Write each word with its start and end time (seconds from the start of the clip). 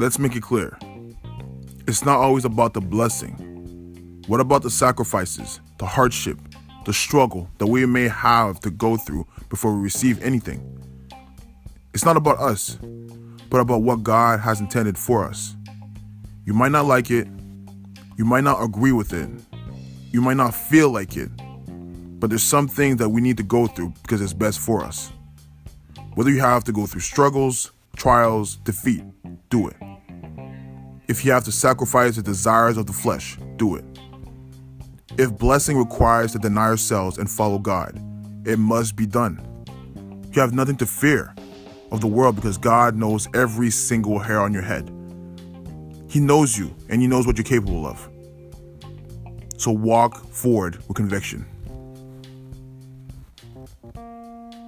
Let's 0.00 0.18
make 0.18 0.34
it 0.34 0.42
clear. 0.42 0.78
It's 1.86 2.06
not 2.06 2.18
always 2.18 2.46
about 2.46 2.72
the 2.72 2.80
blessing. 2.80 4.24
What 4.28 4.40
about 4.40 4.62
the 4.62 4.70
sacrifices, 4.70 5.60
the 5.76 5.84
hardship, 5.84 6.38
the 6.86 6.92
struggle 6.94 7.50
that 7.58 7.66
we 7.66 7.84
may 7.84 8.08
have 8.08 8.60
to 8.60 8.70
go 8.70 8.96
through 8.96 9.26
before 9.50 9.74
we 9.76 9.82
receive 9.82 10.22
anything? 10.22 10.62
It's 11.92 12.06
not 12.06 12.16
about 12.16 12.38
us, 12.38 12.78
but 13.50 13.60
about 13.60 13.82
what 13.82 14.02
God 14.02 14.40
has 14.40 14.60
intended 14.60 14.96
for 14.96 15.24
us. 15.24 15.54
You 16.46 16.54
might 16.54 16.72
not 16.72 16.86
like 16.86 17.10
it, 17.10 17.28
you 18.16 18.24
might 18.24 18.44
not 18.44 18.62
agree 18.62 18.92
with 18.92 19.12
it, 19.12 19.28
you 20.12 20.22
might 20.22 20.38
not 20.38 20.54
feel 20.54 20.88
like 20.88 21.16
it, 21.16 21.28
but 22.20 22.28
there's 22.28 22.42
some 22.42 22.68
things 22.68 22.98
that 22.98 23.08
we 23.08 23.22
need 23.22 23.38
to 23.38 23.42
go 23.42 23.66
through 23.66 23.94
because 24.02 24.20
it's 24.20 24.34
best 24.34 24.60
for 24.60 24.84
us. 24.84 25.10
Whether 26.14 26.30
you 26.30 26.40
have 26.40 26.64
to 26.64 26.72
go 26.72 26.86
through 26.86 27.00
struggles, 27.00 27.72
trials, 27.96 28.56
defeat, 28.56 29.02
do 29.48 29.68
it. 29.68 29.76
If 31.08 31.24
you 31.24 31.32
have 31.32 31.44
to 31.44 31.52
sacrifice 31.52 32.16
the 32.16 32.22
desires 32.22 32.76
of 32.76 32.86
the 32.86 32.92
flesh, 32.92 33.38
do 33.56 33.74
it. 33.74 33.84
If 35.18 35.36
blessing 35.38 35.78
requires 35.78 36.32
to 36.32 36.38
deny 36.38 36.66
ourselves 36.66 37.18
and 37.18 37.28
follow 37.28 37.58
God, 37.58 38.00
it 38.46 38.58
must 38.58 38.96
be 38.96 39.06
done. 39.06 39.64
You 40.32 40.40
have 40.40 40.52
nothing 40.52 40.76
to 40.76 40.86
fear 40.86 41.34
of 41.90 42.00
the 42.00 42.06
world 42.06 42.36
because 42.36 42.58
God 42.58 42.96
knows 42.96 43.28
every 43.34 43.70
single 43.70 44.18
hair 44.18 44.40
on 44.40 44.52
your 44.52 44.62
head. 44.62 44.88
He 46.08 46.20
knows 46.20 46.56
you 46.58 46.74
and 46.88 47.00
He 47.00 47.08
knows 47.08 47.26
what 47.26 47.38
you're 47.38 47.44
capable 47.44 47.86
of. 47.86 48.08
So 49.56 49.72
walk 49.72 50.24
forward 50.26 50.76
with 50.86 50.96
conviction. 50.96 51.46
Thank 53.66 54.54
you. 54.54 54.59